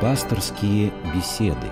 [0.00, 1.66] Пасторские беседы.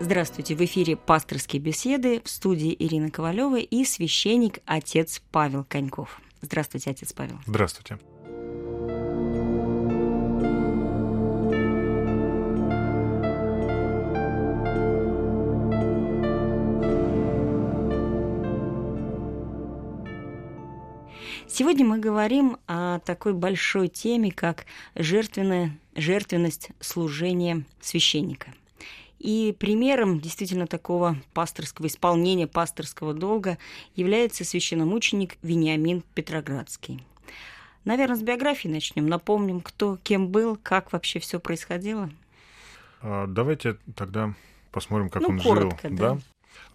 [0.00, 6.22] Здравствуйте, в эфире «Пасторские беседы» в студии Ирина Ковалева и священник отец Павел Коньков.
[6.40, 7.38] Здравствуйте, отец Павел.
[7.46, 7.98] Здравствуйте.
[21.60, 24.64] Сегодня мы говорим о такой большой теме, как
[24.94, 28.54] жертвенная, жертвенность служения священника.
[29.18, 33.58] И примером действительно такого пасторского исполнения пасторского долга
[33.94, 37.04] является священномученик Вениамин Петроградский.
[37.84, 39.06] Наверное, с биографии начнем.
[39.06, 42.08] Напомним, кто кем был, как вообще все происходило.
[43.02, 44.32] А, давайте тогда
[44.72, 45.98] посмотрим, как ну, он коротко, жил.
[45.98, 46.14] Да.
[46.14, 46.20] Да?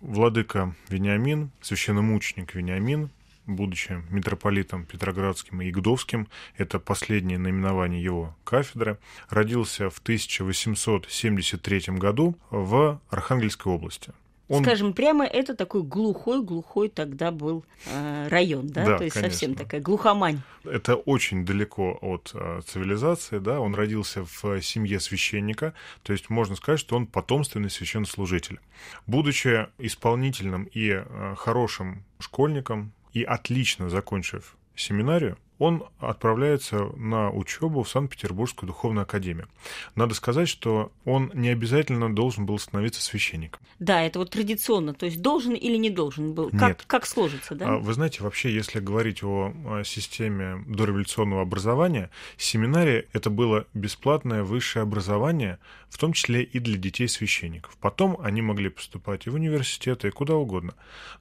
[0.01, 3.09] Владыка Вениамин, священномученик Вениамин,
[3.47, 8.97] будучи митрополитом Петроградским и Игдовским, это последнее наименование его кафедры,
[9.29, 14.13] родился в 1873 году в Архангельской области.
[14.47, 14.63] Он...
[14.63, 18.85] Скажем прямо, это такой глухой-глухой тогда был э, район, да?
[18.85, 19.31] да То есть конечно.
[19.31, 20.41] совсем такая глухомань.
[20.63, 23.59] Это очень далеко от э, цивилизации, да?
[23.59, 28.59] Он родился в семье священника, то есть можно сказать, что он потомственный священнослужитель.
[29.07, 37.89] Будучи исполнительным и э, хорошим школьником, и отлично закончив семинарию, он отправляется на учебу в
[37.89, 39.47] Санкт-Петербургскую духовную академию.
[39.95, 43.61] Надо сказать, что он не обязательно должен был становиться священником.
[43.79, 46.49] Да, это вот традиционно, то есть должен или не должен был.
[46.49, 46.83] Как, Нет.
[46.87, 47.77] как сложится, да?
[47.77, 55.59] Вы знаете, вообще, если говорить о системе дореволюционного образования, семинария– это было бесплатное высшее образование,
[55.89, 57.77] в том числе и для детей священников.
[57.79, 60.73] Потом они могли поступать и в университеты, и куда угодно.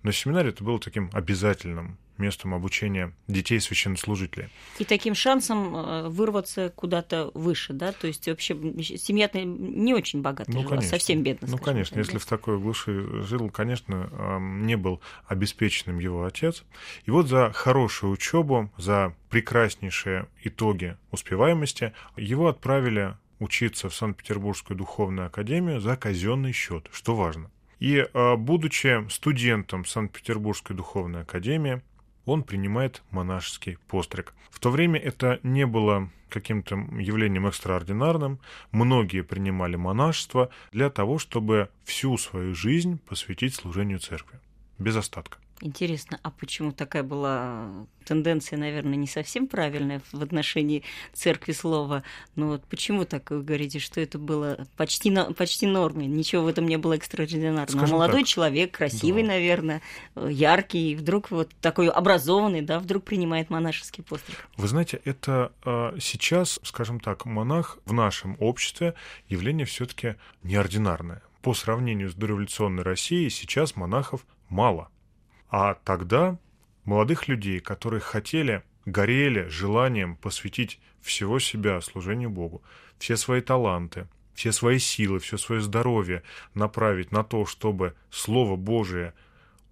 [0.02, 4.48] Но семинария– это было таким обязательным местом обучения детей священнослужителей.
[4.78, 7.92] И таким шансом э, вырваться куда-то выше, да?
[7.92, 10.90] То есть вообще семья не очень богатая ну, жила, конечно.
[10.90, 11.50] совсем бедная.
[11.50, 12.18] Ну, конечно, так, если да?
[12.20, 16.64] в такой глуши жил, конечно, не был обеспеченным его отец.
[17.04, 25.26] И вот за хорошую учебу, за прекраснейшие итоги успеваемости его отправили учиться в Санкт-Петербургскую духовную
[25.26, 27.50] академию за казенный счет, что важно.
[27.80, 28.06] И
[28.38, 31.82] будучи студентом Санкт-Петербургской духовной академии,
[32.24, 34.34] он принимает монашеский постриг.
[34.50, 38.40] В то время это не было каким-то явлением экстраординарным.
[38.72, 44.40] Многие принимали монашество для того, чтобы всю свою жизнь посвятить служению церкви.
[44.78, 45.38] Без остатка.
[45.60, 50.82] Интересно, а почему такая была тенденция, наверное, не совсем правильная в отношении
[51.12, 52.02] церкви слова?
[52.34, 56.66] Но вот почему так вы говорите, что это было почти, почти нормой, ничего в этом
[56.66, 57.66] не было экстраординарного?
[57.66, 59.28] Скажем Молодой так, человек, красивый, да.
[59.28, 59.82] наверное,
[60.16, 64.48] яркий, и вдруг вот такой образованный, да, вдруг принимает монашеский постриг.
[64.56, 68.94] Вы знаете, это э, сейчас, скажем так, монах в нашем обществе
[69.28, 71.22] явление все-таки неординарное.
[71.42, 74.88] По сравнению с дореволюционной Россией сейчас монахов мало.
[75.56, 76.36] А тогда
[76.84, 82.60] молодых людей, которые хотели, горели желанием посвятить всего себя служению Богу,
[82.98, 89.14] все свои таланты, все свои силы, все свое здоровье направить на то, чтобы Слово Божие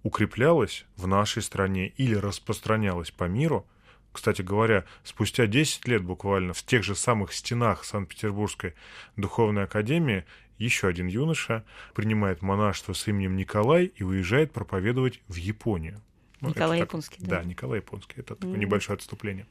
[0.03, 3.67] укреплялось в нашей стране или распространялось по миру,
[4.13, 8.73] кстати говоря, спустя 10 лет буквально в тех же самых стенах Санкт-Петербургской
[9.17, 10.23] духовной академии
[10.57, 16.01] еще один юноша принимает монашество с именем Николай и уезжает проповедовать в Японию.
[16.41, 17.37] Николай так, Японский, да?
[17.37, 17.43] да.
[17.43, 18.15] Николай Японский.
[18.17, 18.59] Это такое Mm.
[18.59, 19.47] небольшое отступление.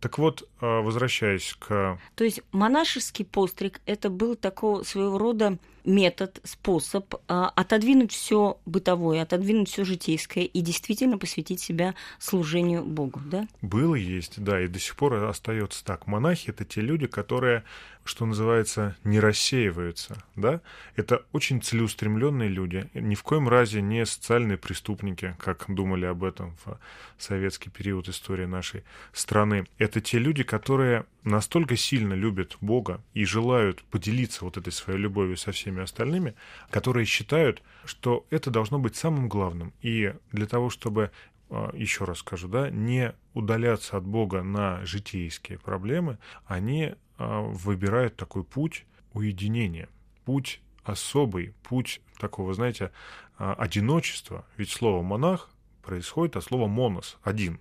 [0.00, 1.98] Так вот, а, возвращаясь к...
[2.14, 9.22] То есть монашеский постриг это был такого своего рода метод, способ а, отодвинуть все бытовое,
[9.22, 13.46] отодвинуть все житейское и действительно посвятить себя служению Богу, да?
[13.62, 16.06] Было, есть, да, и до сих пор остается так.
[16.06, 17.64] Монахи это те люди, которые,
[18.04, 20.60] что называется, не рассеиваются, да?
[20.96, 26.56] Это очень целеустремленные люди, ни в коем разе не социальные преступники, как думали об этом
[26.64, 26.78] в
[27.18, 28.82] советский период истории нашей
[29.12, 29.66] страны.
[29.78, 35.36] Это те люди, которые настолько сильно любят Бога и желают поделиться вот этой своей любовью
[35.36, 36.34] со всеми остальными,
[36.70, 39.72] которые считают, что это должно быть самым главным.
[39.80, 41.10] И для того, чтобы
[41.74, 48.84] еще раз скажу, да, не удаляться от Бога на житейские проблемы, они выбирают такой путь
[49.12, 49.88] уединения,
[50.24, 52.90] путь особый, путь такого, знаете,
[53.38, 54.44] одиночества.
[54.56, 55.50] Ведь слово монах
[55.82, 57.60] происходит от слова монос, один.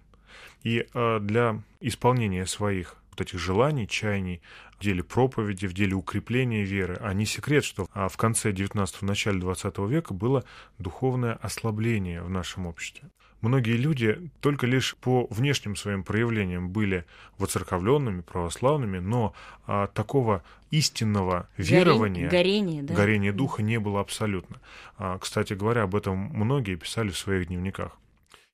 [0.64, 4.42] И для исполнения своих вот этих желаний, чаяний
[4.78, 9.40] в деле проповеди, в деле укрепления веры, а не секрет, что в конце 19-го, начале
[9.40, 10.44] 20 века было
[10.78, 13.10] духовное ослабление в нашем обществе.
[13.42, 17.06] многие люди только лишь по внешним своим проявлениям были
[17.38, 19.34] воцерковленными, православными, но
[19.66, 22.94] а, такого истинного верования, горение, да?
[22.96, 24.60] горения духа не было абсолютно.
[24.98, 27.98] А, кстати говоря, об этом многие писали в своих дневниках.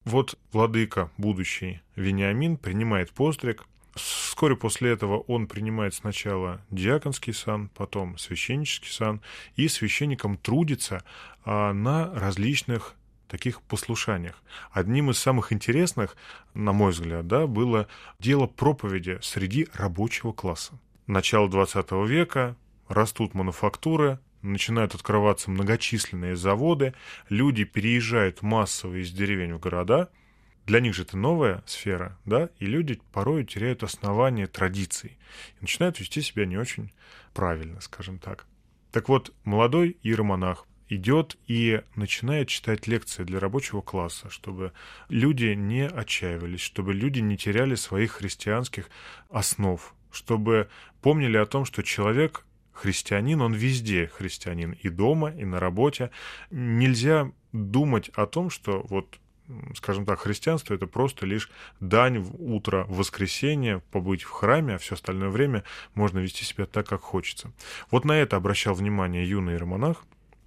[0.04, 3.66] Вот владыка, будущий Вениамин, принимает постриг,
[3.96, 9.22] Вскоре после этого он принимает сначала диаконский сан, потом священнический сан,
[9.56, 11.04] и священником трудится
[11.44, 12.96] а, на различных
[13.28, 14.42] таких послушаниях.
[14.72, 16.16] Одним из самых интересных,
[16.54, 17.88] на мой взгляд, да, было
[18.20, 20.74] дело проповеди среди рабочего класса.
[21.08, 22.56] Начало 20 века,
[22.88, 26.94] растут мануфактуры, начинают открываться многочисленные заводы,
[27.30, 30.10] люди переезжают массово из деревень в города–
[30.66, 35.18] для них же это новая сфера, да, и люди порой теряют основание традиций
[35.56, 36.92] и начинают вести себя не очень
[37.34, 38.46] правильно, скажем так.
[38.92, 44.74] Так вот, молодой иеромонах идет и начинает читать лекции для рабочего класса, чтобы
[45.08, 48.90] люди не отчаивались, чтобы люди не теряли своих христианских
[49.30, 50.69] основ, чтобы
[51.02, 56.12] помнили о том, что человек христианин, он везде христианин, и дома, и на работе.
[56.50, 59.19] Нельзя думать о том, что вот
[59.75, 61.50] скажем так, христианство это просто лишь
[61.80, 65.63] дань в утро воскресенья, побыть в храме, а все остальное время
[65.94, 67.51] можно вести себя так, как хочется.
[67.89, 70.03] Вот на это обращал внимание юный романах.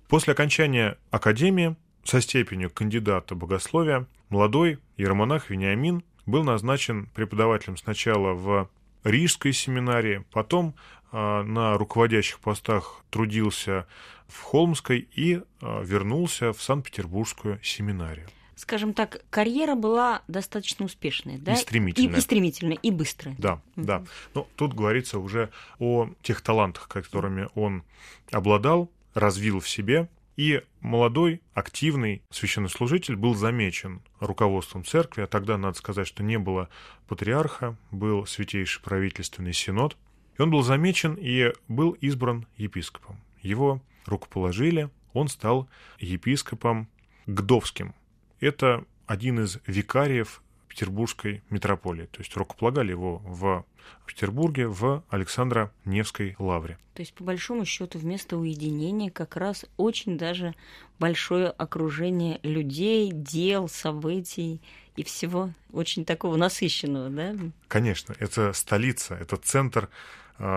[0.09, 8.71] После окончания академии со степенью кандидата богословия молодой иеромонах Вениамин был назначен преподавателем сначала в
[9.05, 10.75] Рижской семинарии, потом
[11.13, 13.87] э, на руководящих постах трудился
[14.29, 15.41] в Холмской и э,
[15.85, 21.55] вернулся в Санкт-Петербургскую семинарию скажем так, карьера была достаточно успешная, да?
[21.55, 22.15] И стремительная.
[22.15, 23.35] И, и стремительная, и быстрая.
[23.39, 23.87] Да, угу.
[23.87, 24.05] да.
[24.35, 27.85] Но тут говорится уже о тех талантах, которыми он
[28.31, 30.09] обладал, развил в себе.
[30.37, 36.69] И молодой, активный священнослужитель был замечен руководством церкви, а тогда, надо сказать, что не было
[37.07, 39.97] патриарха, был святейший правительственный синод.
[40.37, 43.21] И он был замечен и был избран епископом.
[43.43, 45.69] Его рукоположили, он стал
[46.01, 46.89] епископом
[47.27, 47.95] Гдовским,
[48.41, 52.07] это один из викариев Петербургской митрополии.
[52.07, 53.65] То есть рукополагали его в
[54.07, 56.79] Петербурге в Александра Невской лавре.
[56.95, 60.55] То есть, по большому счету, вместо уединения как раз очень даже
[60.99, 64.61] большое окружение людей, дел, событий
[64.97, 67.35] и всего очень такого насыщенного, да?
[67.69, 69.89] Конечно, это столица, это центр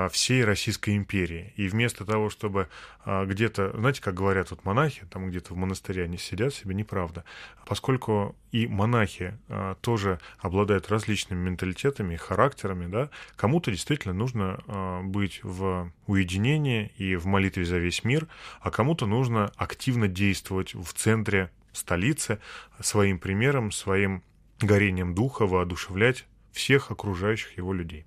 [0.09, 1.53] всей Российской империи.
[1.55, 2.67] И вместо того, чтобы
[3.05, 7.23] а, где-то, знаете, как говорят вот монахи, там где-то в монастыре они сидят себе, неправда.
[7.65, 14.59] Поскольку и монахи а, тоже обладают различными менталитетами характерами, да, кому-то действительно нужно
[15.03, 18.27] быть в уединении и в молитве за весь мир,
[18.61, 22.39] а кому-то нужно активно действовать в центре столицы
[22.81, 24.23] своим примером, своим
[24.59, 28.05] горением духа воодушевлять всех окружающих его людей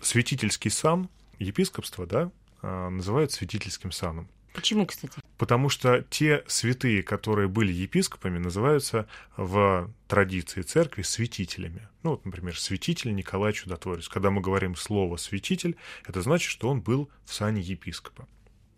[0.00, 1.08] святительский сан,
[1.38, 2.30] епископство, да,
[2.62, 4.28] а, называют святительским саном.
[4.52, 5.20] Почему, кстати?
[5.38, 9.06] Потому что те святые, которые были епископами, называются
[9.36, 11.88] в традиции церкви святителями.
[12.02, 14.08] Ну, вот, например, святитель Николай Чудотворец.
[14.08, 18.26] Когда мы говорим слово «святитель», это значит, что он был в сане епископа.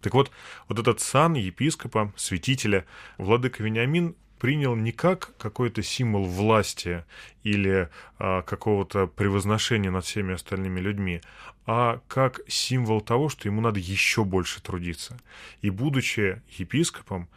[0.03, 0.31] Так вот,
[0.69, 2.85] вот этот сан епископа, святителя,
[3.19, 7.05] владыка Вениамин принял не как какой-то символ власти
[7.45, 7.89] или
[8.19, 11.21] а, какого-то превозношения над всеми остальными людьми,
[11.65, 15.17] а как символ того, что ему надо еще больше трудиться.
[15.61, 17.29] И будучи епископом,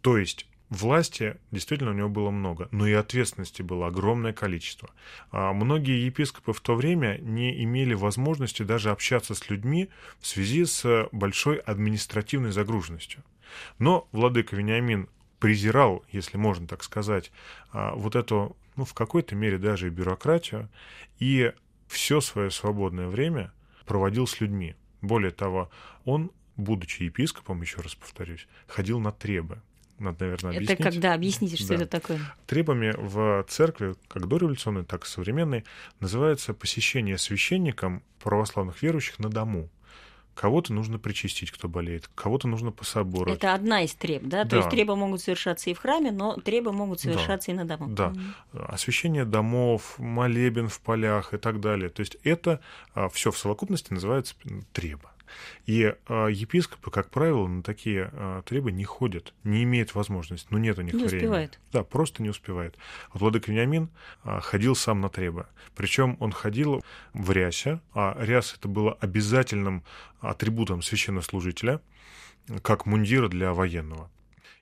[0.00, 4.90] то есть Власти действительно у него было много, но и ответственности было огромное количество.
[5.30, 9.88] А многие епископы в то время не имели возможности даже общаться с людьми
[10.20, 13.24] в связи с большой административной загруженностью.
[13.78, 17.30] Но владыка Вениамин презирал, если можно так сказать,
[17.72, 20.68] а, вот эту, ну, в какой-то мере даже и бюрократию,
[21.18, 21.52] и
[21.86, 23.52] все свое свободное время
[23.86, 24.74] проводил с людьми.
[25.00, 25.70] Более того,
[26.04, 29.60] он, будучи епископом, еще раз повторюсь, ходил на требы.
[29.98, 30.80] Надо, наверное, объяснить.
[30.80, 31.14] Это когда?
[31.14, 31.74] Объясните, что да.
[31.74, 32.20] это такое.
[32.46, 35.64] Требами в церкви, как дореволюционной, так и современной,
[35.98, 39.70] называется посещение священником православных верующих на дому.
[40.38, 43.32] Кого-то нужно причастить, кто болеет, кого-то нужно по собору.
[43.32, 44.44] Это одна из треб, да?
[44.44, 44.50] да?
[44.50, 47.52] То есть требы могут совершаться и в храме, но требы могут совершаться да.
[47.52, 47.88] и на дому.
[47.88, 48.12] Да.
[48.52, 48.66] Mm-hmm.
[48.66, 51.88] Освещение домов, молебен в полях и так далее.
[51.88, 52.60] То есть это
[52.94, 54.36] а, все в совокупности называется
[54.72, 55.10] треба.
[55.66, 60.58] И э, епископы, как правило, на такие э, требы не ходят, не имеют возможности, ну
[60.58, 61.16] нет у них не времени.
[61.16, 61.60] успевает.
[61.72, 62.76] Да, просто не успевает.
[63.12, 63.90] Вот Владыка Вениамин
[64.24, 65.46] э, ходил сам на требы.
[65.76, 66.82] Причем он ходил
[67.12, 69.84] в рясе, а ряс это было обязательным
[70.20, 71.80] атрибутом священнослужителя,
[72.62, 74.10] как мундира для военного.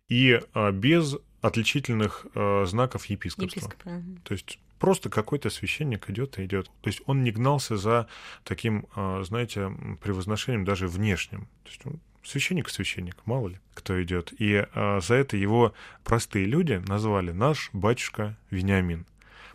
[0.09, 3.61] И э, без отличительных э, знаков епископства.
[3.61, 4.03] Епископа.
[4.25, 6.71] То есть просто какой-то священник идет и идет.
[6.81, 8.09] То есть он не гнался за
[8.45, 9.71] таким, э, знаете,
[10.03, 11.49] превозношением даже внешним.
[11.65, 14.33] То есть он священник священник, мало ли кто идет.
[14.39, 19.07] И э, за это его простые люди назвали наш батюшка Вениамин.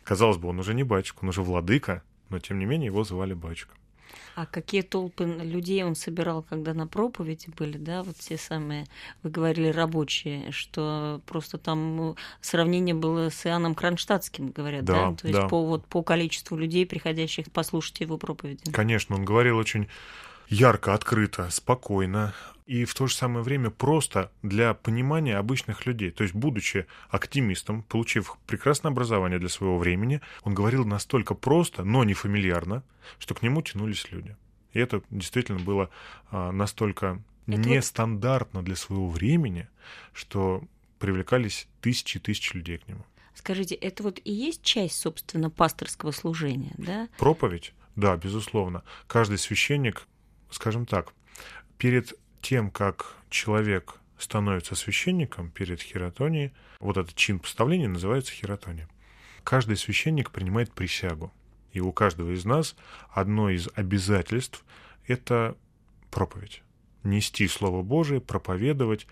[0.04, 3.34] Казалось бы, он уже не батюшка, он уже владыка, но тем не менее его звали
[3.34, 3.76] батюшка.
[4.36, 8.86] А какие толпы людей он собирал, когда на проповеди были, да, вот те самые,
[9.24, 15.12] вы говорили, рабочие, что просто там ну, сравнение было с Иоанном Кронштадтским, говорят, да?
[15.12, 15.48] Да, То есть да.
[15.48, 18.72] по, вот, по количеству людей, приходящих послушать его проповеди.
[18.72, 19.88] Конечно, он говорил очень
[20.52, 22.34] ярко, открыто, спокойно
[22.68, 26.12] и в то же самое время просто для понимания обычных людей.
[26.12, 32.04] То есть, будучи оптимистом, получив прекрасное образование для своего времени, он говорил настолько просто, но
[32.04, 32.84] не фамильярно,
[33.18, 34.36] что к нему тянулись люди.
[34.74, 35.90] И это действительно было
[36.30, 39.68] а, настолько Это нестандартно для своего времени,
[40.14, 40.64] что
[41.00, 43.04] привлекались тысячи и тысячи людей к нему.
[43.34, 47.10] Скажите, это вот и есть часть, собственно, пасторского служения, да?
[47.18, 47.74] Проповедь?
[47.96, 48.84] Да, безусловно.
[49.08, 50.08] Каждый священник,
[50.52, 51.14] скажем так,
[51.78, 58.88] перед тем, как человек становится священником перед хератонией, вот этот чин поставления называется хератония.
[59.44, 61.34] Каждый священник принимает присягу.
[61.72, 62.76] И у каждого из нас
[63.10, 64.64] одно из обязательств–
[65.08, 65.56] это
[66.12, 66.62] проповедь.
[67.04, 69.08] Нести Слово Божие, проповедовать,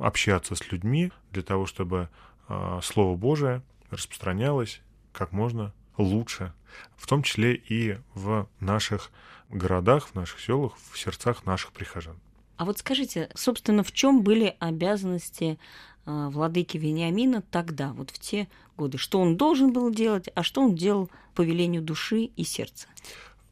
[0.00, 2.08] общаться с людьми для того, чтобы
[2.48, 4.80] э, Слово Божие распространялось
[5.12, 6.52] как можно лучше,
[6.96, 9.10] в том числе и в наших
[9.50, 12.16] городах, в наших селах, в сердцах наших прихожан.
[12.56, 15.58] А вот скажите, собственно, в чем были обязанности
[16.06, 18.98] э, владыки Вениамина тогда, вот в те годы?
[18.98, 22.88] Что он должен был делать, а что он делал по велению души и сердца?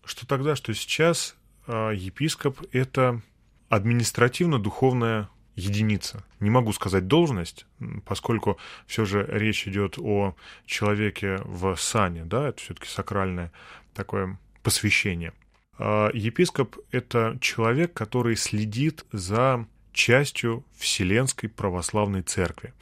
[0.04, 1.36] Что тогда, что сейчас
[1.66, 3.20] э, епископ— это
[3.68, 6.24] административно-духовная единица.
[6.40, 7.66] Не могу сказать должность,
[8.04, 10.34] поскольку все же речь идет о
[10.66, 13.52] человеке в сане, да, это все-таки сакральное
[13.94, 15.32] такое посвящение.
[15.78, 22.74] А епископ— это человек, который следит за частью Вселенской православной церкви.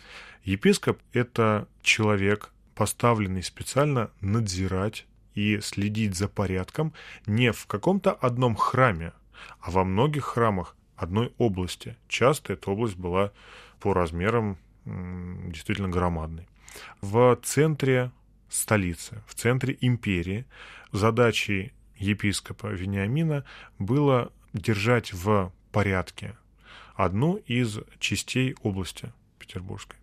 [0.44, 6.92] Епископ— это человек, поставленный специально надзирать и следить за порядком
[7.26, 9.12] не в каком-то одном храме,
[9.61, 11.96] а во многих храмах одной области.
[12.08, 13.32] Часто эта область была
[13.80, 16.49] по размерам действительно громадной.
[17.00, 18.11] В центре
[18.49, 20.46] столицы, в центре империи
[20.92, 21.72] задачей
[22.02, 23.44] епископа Вениамина
[23.78, 26.37] было держать в порядке
[26.94, 29.99] одну из частей области Петербургской.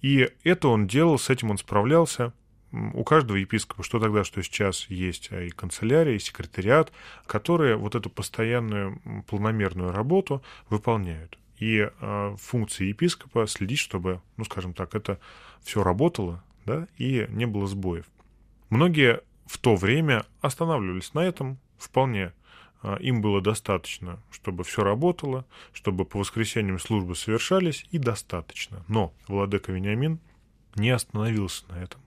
[0.00, 2.32] И это он делал, с этим он справлялся.
[2.72, 6.90] У каждого епископа, что тогда, что сейчас, есть и канцелярия, и секретариат,
[7.26, 11.38] которые вот эту постоянную планомерную работу выполняют.
[11.58, 15.20] И э, функция епископа следить, чтобы, ну, скажем так, это
[15.62, 18.06] все работало, да, и не было сбоев.
[18.70, 22.32] Многие в то время останавливались на этом вполне.
[22.82, 28.84] А, им было достаточно, чтобы все работало, чтобы по воскресеньям службы совершались, и достаточно.
[28.88, 30.18] Но Владыка Вениамин
[30.74, 32.00] не остановился на этом.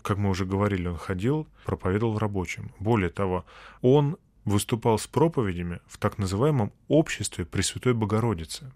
[0.00, 2.72] Как мы уже говорили, он ходил, проповедовал в рабочем.
[2.78, 3.44] Более того,
[3.82, 8.72] он выступал с проповедями в так называемом обществе Пресвятой Богородицы.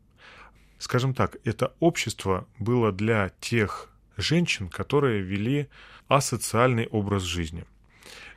[0.78, 5.68] Скажем так, это общество было для тех женщин, которые вели
[6.08, 7.64] асоциальный образ жизни–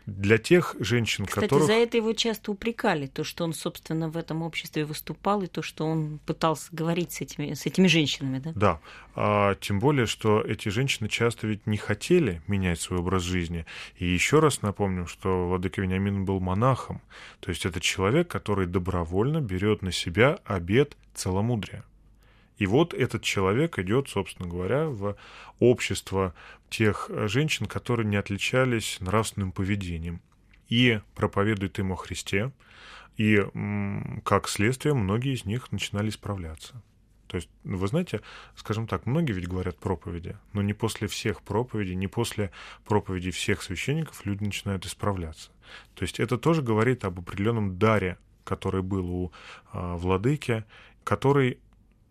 [0.10, 1.68] для тех женщин, Кстати, которых...
[1.68, 5.62] за это его часто упрекали, то, что он, собственно, в этом обществе выступал, и то,
[5.62, 8.52] что он пытался говорить с этими, с этими женщинами, да?
[8.56, 8.80] Да,
[9.16, 13.66] а, тем более, что эти женщины часто ведь не хотели менять свой образ жизни.
[13.98, 17.02] И еще раз напомним, что Владыка Вениамин был монахом,
[17.40, 21.84] то есть это человек, который добровольно берет на себя обет целомудрия.
[22.60, 25.16] И вот этот человек идет, собственно говоря, в
[25.60, 26.36] общество
[26.70, 30.22] тех женщин, которые не отличались нравственным поведением,
[30.68, 32.52] и проповедует им о Христе,
[33.18, 33.44] и
[34.24, 36.84] как следствие многие из них начинали исправляться.
[37.28, 38.22] То есть, вы знаете,
[38.56, 42.52] скажем так, многие ведь говорят проповеди, но не после всех проповедей, не после
[42.86, 45.52] проповедей всех священников люди начинают исправляться.
[45.96, 49.32] То есть это тоже говорит об определенном даре, который был у
[49.74, 50.66] э, владыки,
[51.04, 51.60] который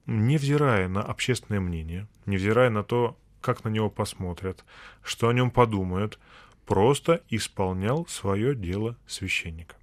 [0.08, 4.64] невзирая на общественное мнение, невзирая на то, как на него посмотрят,
[5.02, 6.18] что о нем подумают,
[6.66, 9.76] просто исполнял свое дело священника.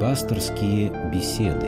[0.00, 1.66] Пасторские беседы.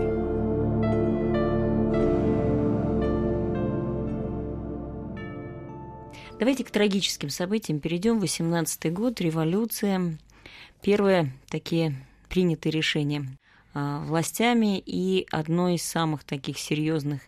[6.38, 8.20] Давайте к трагическим событиям перейдем.
[8.20, 10.18] 18-й год, революция.
[10.82, 11.94] Первые такие
[12.34, 13.38] принятые решения.
[13.74, 17.22] властями, и одно из самых таких серьезных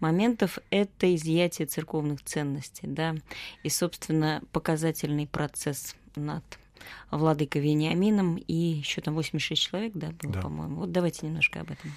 [0.00, 3.14] моментов– это изъятие церковных ценностей, да,
[3.62, 6.44] и, собственно, показательный процесс над
[7.12, 10.40] владыкой Вениамином, и еще там 86 человек, да, было, да.
[10.40, 10.80] по-моему.
[10.80, 11.92] Вот давайте немножко об этом.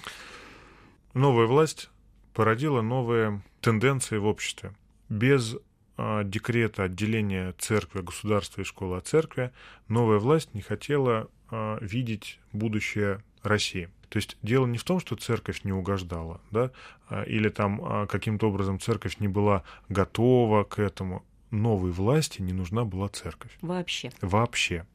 [1.14, 1.90] Новая власть
[2.34, 4.72] породила новые тенденции в обществе.
[5.08, 5.56] Без
[5.96, 9.52] а, декрета отделения церкви, государства и школы от церкви
[9.88, 13.90] новая власть не хотела а, видеть будущее России.
[14.08, 16.70] То есть дело не в том, что церковь не угождала, да,
[17.10, 21.22] а, или там а, каким-то образом церковь не была готова к этому.
[21.50, 23.50] Новой власти не нужна была церковь.
[23.60, 24.10] Вообще.
[24.22, 24.86] Вообще.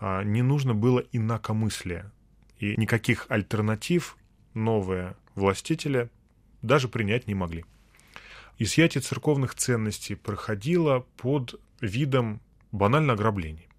[0.00, 2.10] Не нужно было инакомыслия.
[2.58, 4.16] И никаких альтернатив
[4.54, 6.08] новые властители
[6.62, 7.66] даже принять не могли.
[8.56, 12.40] Изъятие церковных ценностей проходило под видом
[12.72, 13.69] банально ограблений.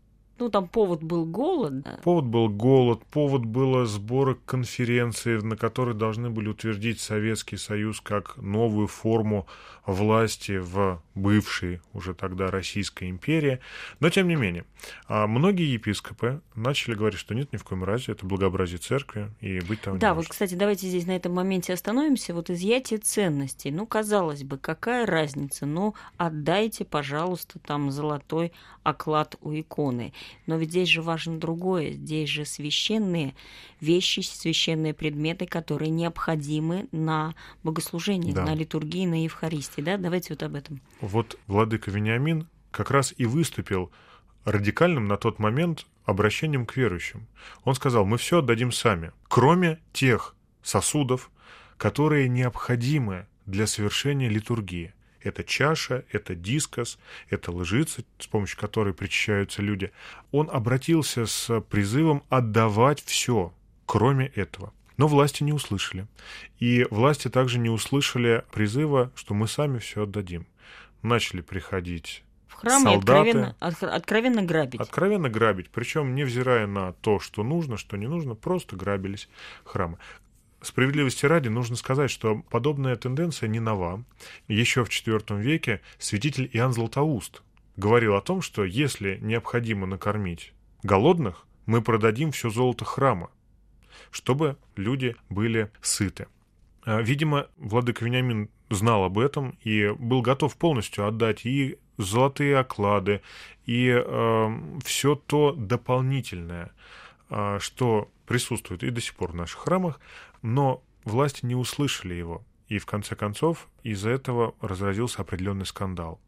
[0.41, 1.85] Ну, там повод был голод.
[2.03, 8.37] Повод был голод, повод было сбора конференции, на которой должны были утвердить Советский Союз как
[8.37, 9.45] новую форму
[9.85, 13.59] власти в бывшей уже тогда Российской империи.
[13.99, 14.65] Но, тем не менее,
[15.07, 19.59] а, многие епископы начали говорить, что нет, ни в коем разе, это благообразие церкви, и
[19.59, 22.33] быть там Да, вот, кстати, давайте здесь на этом моменте остановимся.
[22.33, 23.71] Вот изъятие ценностей.
[23.71, 25.65] Ну, казалось бы, какая разница?
[25.65, 28.51] Ну, отдайте, пожалуйста, там золотой
[28.83, 30.13] оклад у иконы.
[30.47, 31.91] Но ведь здесь же важно другое.
[31.91, 33.35] Здесь же священные
[33.79, 38.45] вещи, священные предметы, которые необходимы на богослужение, да.
[38.45, 39.81] на литургии, на Евхаристии.
[39.81, 39.97] Да?
[39.97, 40.81] Давайте вот об этом.
[41.01, 43.91] Вот владыка Вениамин как раз и выступил
[44.45, 47.27] радикальным на тот момент обращением к верующим.
[47.63, 51.31] Он сказал, мы все отдадим сами, кроме тех сосудов,
[51.77, 54.93] которые необходимы для совершения литургии.
[55.21, 56.97] Это чаша, это дискос,
[57.29, 59.91] это лжица, с помощью которой причащаются люди.
[60.31, 63.53] Он обратился с призывом отдавать все,
[63.85, 64.73] кроме этого.
[64.97, 66.07] Но власти не услышали.
[66.59, 70.45] И власти также не услышали призыва, что мы сами все отдадим.
[71.01, 73.55] Начали приходить в храм солдаты, откровенно,
[73.95, 74.81] откровенно грабить.
[74.81, 75.69] Откровенно грабить.
[75.69, 79.29] Причем, невзирая на то, что нужно, что не нужно, просто грабились
[79.63, 79.97] храмы.
[80.61, 84.03] Справедливости ради нужно сказать, что подобная тенденция не нова.
[84.47, 87.41] Еще в IV веке святитель Иоанн Златоуст
[87.77, 93.31] говорил о том, что если необходимо накормить голодных, мы продадим все золото храма,
[94.11, 96.27] чтобы люди были сыты.
[96.83, 103.21] А, видимо, владыка Вениамин знал об этом и был готов полностью отдать и золотые оклады,
[103.65, 106.71] и э, все то дополнительное,
[107.29, 109.99] э, что присутствует и до сих пор в наших храмах,
[110.41, 112.43] но власти не услышали его.
[112.67, 116.19] И в конце концов из-за этого разразился определенный скандал.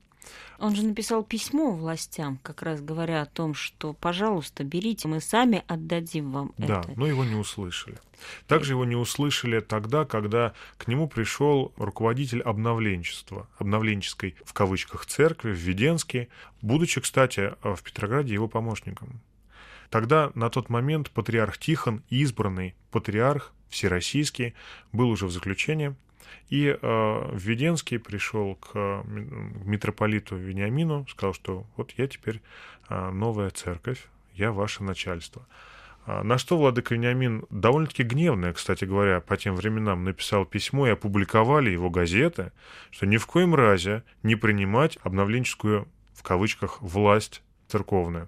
[0.59, 5.63] Он же написал письмо властям, как раз говоря о том, что, пожалуйста, берите, мы сами
[5.67, 6.87] отдадим вам да, это.
[6.87, 7.97] Да, но его не услышали.
[8.47, 15.51] Также его не услышали тогда, когда к нему пришел руководитель обновленчества, обновленческой в кавычках церкви
[15.51, 16.29] в Веденске,
[16.61, 19.21] будучи, кстати, в Петрограде его помощником.
[19.89, 24.55] Тогда на тот момент патриарх Тихон, избранный патриарх всероссийский,
[24.91, 25.95] был уже в заключении,
[26.49, 32.41] и э, Введенский пришел к э, митрополиту Вениамину, сказал, что вот я теперь
[32.89, 35.45] э, новая церковь, я ваше начальство.
[36.05, 40.91] А, на что владыка Вениамин, довольно-таки гневное, кстати говоря, по тем временам, написал письмо и
[40.91, 42.51] опубликовали его газеты,
[42.91, 48.27] что ни в коем разе не принимать обновленческую, в кавычках, власть церковную.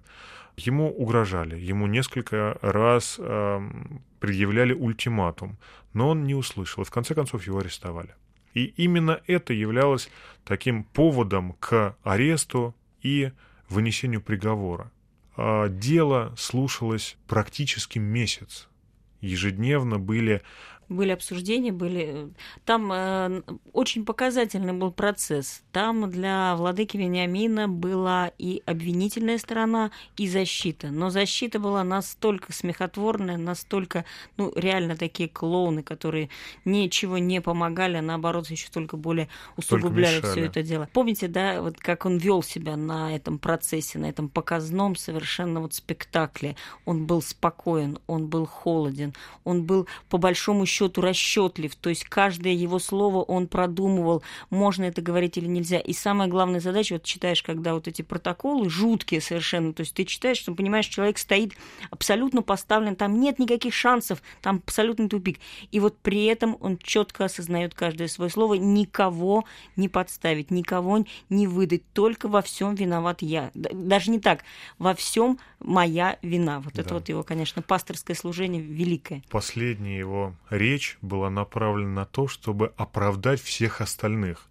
[0.57, 3.69] Ему угрожали, ему несколько раз э,
[4.19, 5.57] предъявляли ультиматум,
[5.93, 8.15] но он не услышал, и в конце концов его арестовали.
[8.53, 10.09] И именно это являлось
[10.45, 13.31] таким поводом к аресту и
[13.67, 14.91] вынесению приговора.
[15.35, 18.69] А дело слушалось практически месяц.
[19.19, 20.41] Ежедневно были
[20.89, 22.29] были обсуждения, были...
[22.65, 23.41] Там э,
[23.73, 25.63] очень показательный был процесс.
[25.71, 30.91] Там для владыки Вениамина была и обвинительная сторона, и защита.
[30.91, 34.05] Но защита была настолько смехотворная, настолько,
[34.37, 36.29] ну, реально такие клоуны, которые
[36.65, 40.87] ничего не помогали, а наоборот, еще только более усугубляли все это дело.
[40.93, 45.73] Помните, да, вот как он вел себя на этом процессе, на этом показном совершенно вот
[45.73, 46.55] спектакле.
[46.85, 52.53] Он был спокоен, он был холоден, он был по большому счету расчетлив, то есть каждое
[52.53, 55.79] его слово он продумывал, можно это говорить или нельзя.
[55.79, 60.05] И самая главная задача, вот читаешь, когда вот эти протоколы жуткие совершенно, то есть ты
[60.05, 61.53] читаешь, что понимаешь, человек стоит
[61.89, 65.39] абсолютно поставлен, там нет никаких шансов, там абсолютный тупик.
[65.71, 71.47] И вот при этом он четко осознает каждое свое слово, никого не подставить, никого не
[71.47, 73.51] выдать, только во всем виноват я.
[73.53, 74.43] Даже не так,
[74.77, 76.59] во всем моя вина.
[76.59, 76.81] Вот да.
[76.81, 79.23] это вот его, конечно, пасторское служение великое.
[79.29, 80.33] Последняя его
[80.65, 84.47] речь была направлена на то, чтобы оправдать всех остальных.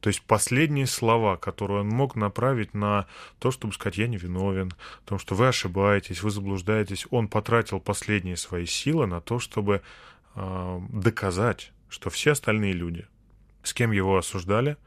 [0.00, 3.06] То есть последние слова, которые он мог направить на
[3.38, 4.72] то, чтобы сказать «я не виновен»,
[5.04, 9.82] о том, что вы ошибаетесь, вы заблуждаетесь, он потратил последние свои силы на то, чтобы
[10.34, 13.06] э, доказать, что все остальные люди,
[13.62, 14.78] с кем его осуждали,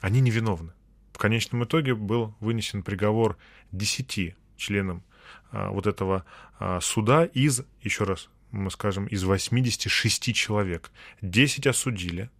[0.00, 0.72] они невиновны.
[1.12, 3.36] В конечном итоге был вынесен приговор
[3.70, 5.02] десяти членам
[5.50, 6.24] а, вот этого
[6.58, 8.30] а, суда из, еще раз
[8.70, 10.90] скажем, из 86 человек.
[11.22, 12.30] 10 осудили,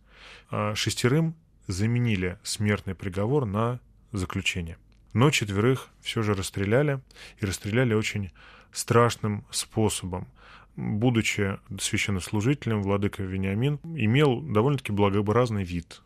[0.51, 1.35] а шестерым
[1.67, 3.81] заменили смертный приговор на
[4.13, 4.77] заключение.
[5.13, 7.01] Но четверых все же расстреляли,
[7.41, 8.31] и расстреляли очень
[8.73, 10.29] страшным способом.
[10.77, 16.03] Будучи священнослужителем, владыка Вениамин имел довольно-таки благообразный вид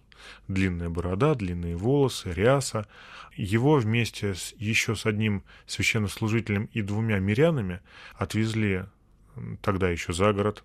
[0.49, 2.87] длинная борода, длинные волосы, ряса.
[3.37, 7.81] Его вместе с, еще с одним священнослужителем и двумя мирянами
[8.15, 8.87] отвезли
[9.63, 10.65] тогда еще за город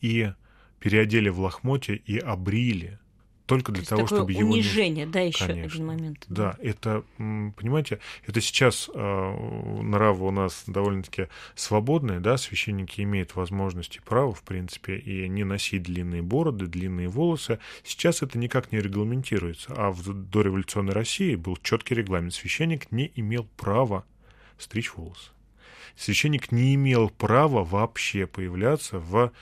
[0.00, 0.32] и
[0.78, 2.98] переодели в лохмотье и обрили
[3.46, 4.50] только для То того, чтобы его...
[4.50, 5.66] унижение, да, еще Конечно.
[5.66, 6.24] один момент.
[6.28, 13.96] Да, это, понимаете, это сейчас э, нравы у нас довольно-таки свободные, да, священники имеют возможность
[13.96, 17.58] и право, в принципе, и не носить длинные бороды, длинные волосы.
[17.84, 22.34] Сейчас это никак не регламентируется, а в дореволюционной России был четкий регламент.
[22.34, 24.04] Священник не имел права
[24.56, 25.30] стричь волосы.
[25.96, 29.32] Священник не имел права вообще появляться в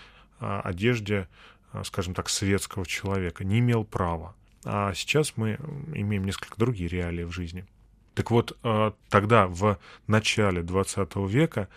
[0.40, 1.28] а, одежде
[1.72, 4.34] Э, скажем так, светского человека, не имел права.
[4.64, 5.58] А сейчас мы
[5.94, 7.64] имеем несколько другие реалии в жизни.
[8.14, 11.68] Так вот, э, тогда, в начале 20 века,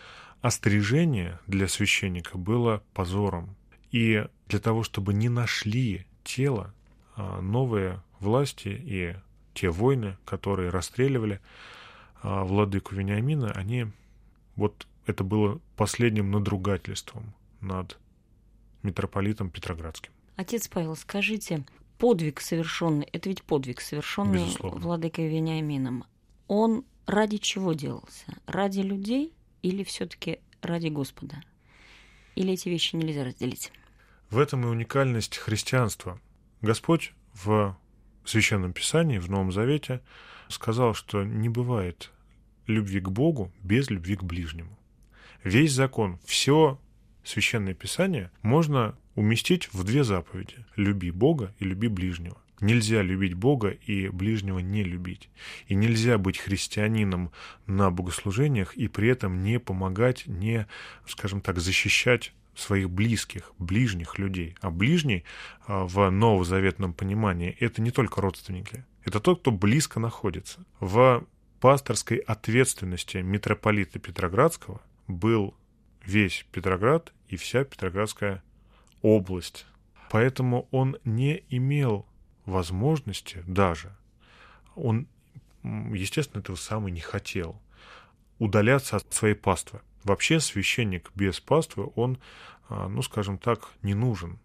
[0.42, 3.56] острижение для священника было позором.
[3.92, 6.74] И для того, чтобы не нашли тело,
[7.16, 9.16] новые власти и
[9.54, 11.40] те войны, которые расстреливали
[12.24, 13.86] владыку Вениамина, они
[14.56, 17.98] вот это было последним надругательством над
[18.84, 20.12] митрополитом Петроградским.
[20.36, 21.64] Отец Павел, скажите,
[21.98, 24.80] подвиг совершенный, это ведь подвиг совершенный Безусловно.
[24.80, 26.06] владыкой Вениамином,
[26.48, 28.38] он ради чего делался?
[28.46, 31.44] Ради людей или все-таки ради Господа?
[32.36, 33.72] Или эти вещи нельзя разделить?
[34.30, 36.20] В этом и уникальность христианства.
[36.62, 37.78] Господь в
[38.26, 40.02] Священном Писании, в Новом Завете,
[40.48, 42.12] сказал, что не бывает
[42.68, 44.78] любви к Богу без любви к ближнему.
[45.44, 46.80] Весь закон, все
[47.24, 52.38] Священное Писание можно уместить в две заповеди– люби Бога и люби ближнего.
[52.60, 55.30] Нельзя любить Бога и ближнего не любить.
[55.68, 57.32] И нельзя быть христианином
[57.66, 60.68] на богослужениях и при этом не помогать, не,
[61.08, 64.56] скажем так, защищать своих близких, ближних людей.
[64.62, 65.24] А ближний
[65.66, 68.86] а, в новозаветном понимании– это не только родственники.
[69.04, 70.66] Это тот, кто близко находится.
[70.80, 71.26] В
[71.64, 75.56] пасторской ответственности митрополита Петроградского был
[76.04, 78.44] весь Петроград и вся Петроградская
[79.02, 79.66] область.
[80.10, 82.06] Поэтому он не имел
[82.44, 83.96] возможности даже,
[84.76, 85.08] он,
[85.64, 87.62] естественно, этого сам и не хотел,
[88.40, 89.80] удаляться от своей паствы.
[90.04, 92.20] Вообще священник без паствы, он,
[92.68, 94.38] а, ну, скажем так, не нужен.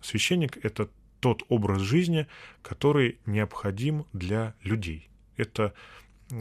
[0.00, 0.88] Священник— это
[1.20, 2.28] тот образ жизни,
[2.62, 5.10] который необходим для людей.
[5.36, 5.74] Это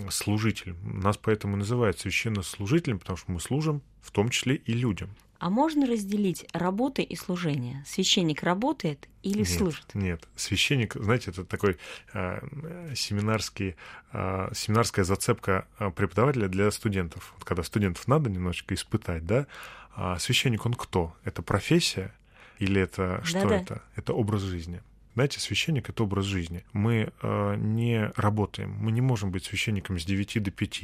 [0.09, 0.75] служитель.
[0.83, 5.09] Нас поэтому называют священнослужителем, потому что мы служим в том числе и людям.
[5.41, 7.83] А можно разделить работы и служение?
[7.87, 9.95] Священник работает или нет, служит?
[9.95, 11.77] Нет, священник, знаете, это такой
[12.13, 13.75] э, семинарский,
[14.13, 17.33] э, семинарская зацепка а, преподавателя для студентов.
[17.35, 19.47] Вот когда студентов надо немножечко испытать, да,
[19.95, 21.15] а священник он кто?
[21.23, 22.13] Это профессия
[22.59, 23.55] или это что Да-да.
[23.55, 23.81] это?
[23.95, 24.83] Это образ жизни.
[25.13, 26.63] Знаете, священник— это образ жизни.
[26.71, 30.83] Мы э, не работаем, мы не можем быть священником с 9 до 5.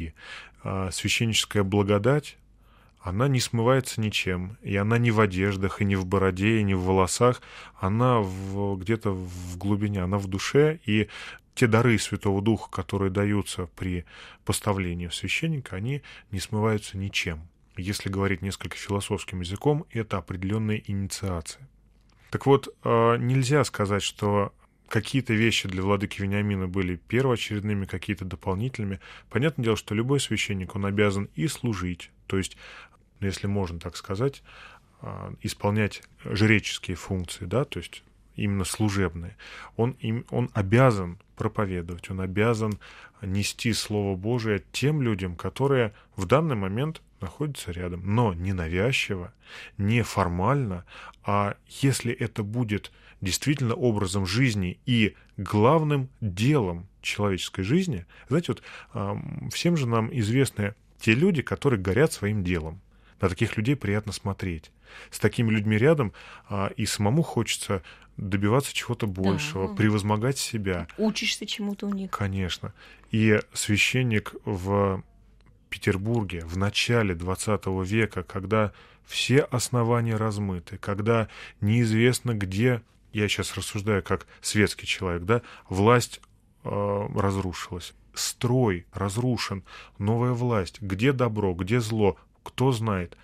[0.64, 2.38] Э, священническая благодать,
[3.00, 6.74] она не смывается ничем, и она не в одеждах, и не в бороде, и не
[6.74, 7.42] в волосах,
[7.80, 11.08] она в, где-то в глубине, она в душе, и
[11.56, 14.06] те дары Святого Духа, которые даются при
[14.44, 17.48] поставлении священника, они не смываются ничем.
[17.78, 21.68] Если говорить несколько философским языком, это определенная инициация.
[22.30, 24.54] Так вот, э, нельзя сказать, что
[24.88, 29.00] какие-то вещи для владыки Вениамина были первоочередными, какие-то дополнительными.
[29.30, 32.58] Понятное дело, что любой священник, он обязан и служить, то есть,
[33.20, 34.44] если можно так сказать,
[35.02, 38.04] а, исполнять жреческие функции, да, то есть
[38.36, 39.36] именно служебные,
[39.76, 42.80] он, им, он обязан проповедовать, он обязан
[43.22, 49.34] нести Слово Божие тем людям, которые в данный момент находятся рядом, но не навязчиво,
[49.78, 50.86] не формально,
[51.24, 59.78] а если это будет действительно образом жизни и главным делом человеческой жизни, знаете, вот всем
[59.78, 62.82] же нам известны те люди, которые горят своим делом.
[63.20, 64.72] На таких людей приятно смотреть.
[65.10, 66.14] С такими людьми рядом
[66.48, 67.82] а, и самому хочется
[68.16, 69.76] добиваться чего-то большего, да.
[69.76, 70.88] превозмогать себя.
[70.98, 72.12] Учишься чему-то у них.
[72.12, 72.74] Конечно.
[73.12, 75.04] И священник в
[75.68, 78.74] Петербурге в начале XX века, когда
[79.06, 81.28] все основания размыты, когда
[81.62, 82.82] неизвестно, где,
[83.14, 86.22] я сейчас рассуждаю как светский человек, да, власть
[86.64, 89.64] э, разрушилась, строй разрушен,
[89.98, 93.18] новая власть, где добро, где зло, кто знает.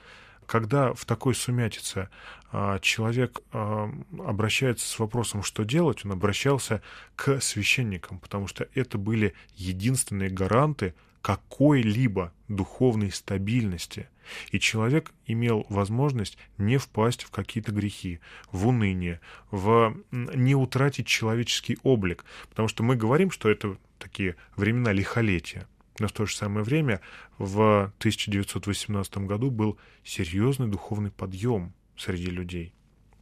[0.46, 2.10] Когда в такой сумятице
[2.52, 6.82] а, человек а, обращается с вопросом, что делать, он обращался
[7.16, 14.10] к священникам, потому что это были единственные гаранты какой-либо духовной стабильности.
[14.52, 18.20] И человек имел возможность не впасть в какие-то грехи,
[18.52, 22.26] в уныние, в не утратить человеческий облик.
[22.50, 25.66] Потому что мы говорим, что это такие времена лихолетия.
[25.98, 27.00] Но в то же самое время
[27.38, 32.74] в 1918 году был серьезный духовный подъем среди людей.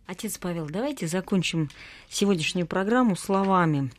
[0.08, 1.70] Отец Павел, давайте закончим
[2.10, 3.92] сегодняшнюю программу словами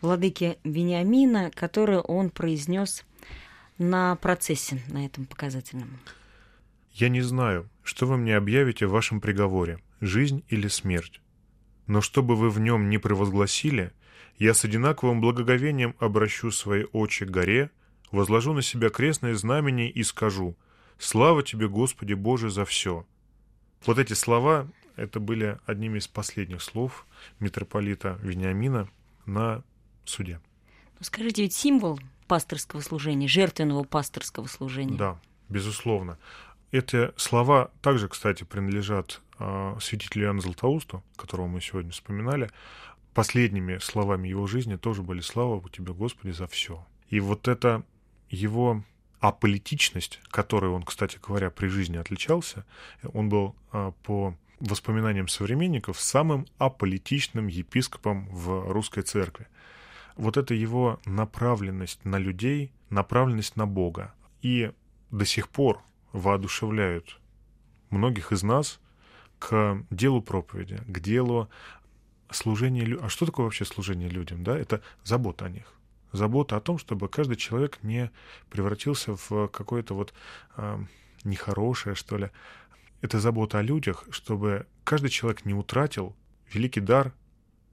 [0.00, 3.04] владыки Вениамина, которые он произнес
[3.80, 5.98] на процессе, на этом показательном.
[6.92, 11.20] «Я не знаю, что вы мне объявите в вашем приговоре, жизнь или смерть.
[11.86, 13.92] Но чтобы вы в нем не превозгласили,
[14.38, 17.70] я с одинаковым благоговением обращу свои очи к горе,
[18.12, 20.56] возложу на себя крестное знамение и скажу
[20.98, 23.06] «Слава тебе, Господи Боже, за все!»
[23.86, 27.06] Вот эти слова, это были одними из последних слов
[27.38, 28.90] митрополита Вениамина
[29.24, 29.64] на
[30.04, 30.38] суде.
[30.98, 31.98] Ну, скажите, ведь символ
[32.30, 34.96] пасторского служения, жертвенного пасторского служения.
[34.96, 36.16] Да, безусловно.
[36.70, 42.48] Эти слова также, кстати, принадлежат э, святителю Иоанну Златоусту, которого мы сегодня вспоминали.
[43.14, 46.86] Последними словами его жизни тоже были «Слава тебе, Господи, за все».
[47.08, 47.82] И вот это
[48.28, 48.84] его
[49.18, 52.64] аполитичность, которой он, кстати говоря, при жизни отличался,
[53.12, 59.48] он был а, по воспоминаниям современников самым аполитичным епископом в русской церкви.
[60.16, 64.14] Вот это его направленность на людей, направленность на Бога.
[64.42, 64.72] И
[65.10, 67.20] до сих пор воодушевляют
[67.90, 68.80] многих из нас
[69.38, 71.48] к делу проповеди, к делу
[72.30, 72.98] служения...
[73.00, 74.44] А что такое вообще служение людям?
[74.44, 74.58] Да?
[74.58, 75.80] Это забота о них
[76.12, 78.10] забота о том, чтобы каждый человек не
[78.50, 80.12] превратился в какое-то вот
[80.56, 80.78] э,
[81.24, 82.30] нехорошее, что ли.
[83.00, 86.14] Это забота о людях, чтобы каждый человек не утратил
[86.52, 87.12] великий дар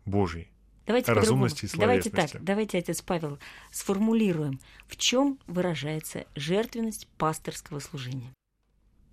[0.05, 0.51] Божий.
[0.87, 3.37] Давайте разумности и Давайте так, давайте, отец Павел,
[3.71, 8.33] сформулируем, в чем выражается жертвенность пасторского служения.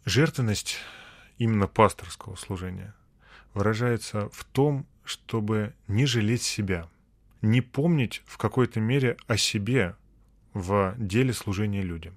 [0.04, 0.78] Жертвенность
[1.36, 2.94] именно пасторского служения
[3.52, 6.88] выражается в том, чтобы не жалеть себя–
[7.44, 9.94] не помнить в какой-то мере о себе
[10.54, 12.16] в деле служения людям.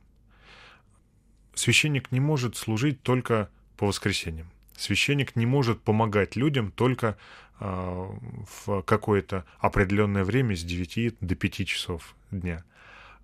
[1.54, 4.50] Священник не может служить только по воскресеньям.
[4.76, 7.17] Священник не может помогать людям только
[7.60, 12.63] в какое-то определенное время с 9 до 5 часов дня.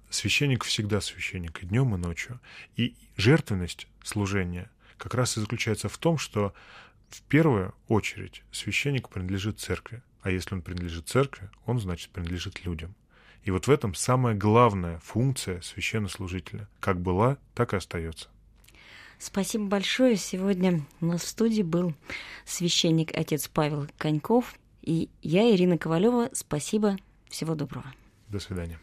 [0.09, 2.39] Священник всегда священник, и днем, и ночью.
[2.75, 6.53] И жертвенность служения как раз и заключается в том, что
[7.09, 10.01] в первую очередь священник принадлежит церкви.
[10.21, 12.95] А если он принадлежит церкви, он, значит, принадлежит людям.
[13.43, 16.69] И вот в этом самая главная функция священнослужителя.
[16.79, 18.29] Как была, так и остается.
[19.23, 20.17] Спасибо большое.
[20.17, 21.93] Сегодня у нас в студии был
[22.43, 24.53] священник отец Павел Коньков.
[24.81, 26.27] И я, Ирина Ковалева.
[26.33, 26.97] Спасибо.
[27.29, 27.85] Всего доброго.
[28.27, 28.77] До свидания.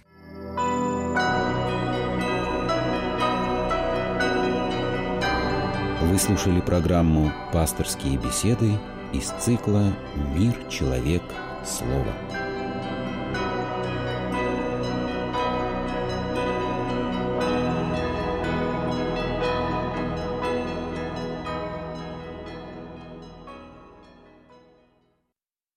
[6.01, 8.79] Вы слушали программу «Пасторские беседы»
[9.13, 9.95] из цикла
[10.35, 11.23] «Мир, человек,
[11.67, 12.50] слово».